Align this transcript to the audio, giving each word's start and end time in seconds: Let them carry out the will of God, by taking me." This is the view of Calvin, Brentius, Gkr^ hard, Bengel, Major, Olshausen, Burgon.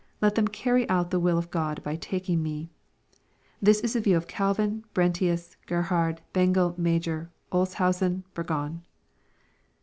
Let 0.19 0.33
them 0.33 0.47
carry 0.47 0.89
out 0.89 1.11
the 1.11 1.19
will 1.19 1.37
of 1.37 1.51
God, 1.51 1.83
by 1.83 1.95
taking 1.95 2.41
me." 2.41 2.71
This 3.61 3.81
is 3.81 3.93
the 3.93 3.99
view 4.01 4.17
of 4.17 4.25
Calvin, 4.25 4.83
Brentius, 4.95 5.57
Gkr^ 5.67 5.83
hard, 5.83 6.21
Bengel, 6.33 6.73
Major, 6.75 7.29
Olshausen, 7.51 8.23
Burgon. 8.33 8.81